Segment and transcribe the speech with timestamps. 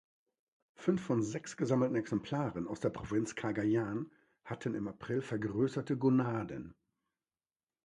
[0.73, 4.11] Fünf von sechs gesammelten Exemplaren aus der Provinz Cagayan
[4.43, 6.73] hatten im April vergrößerte Gonaden.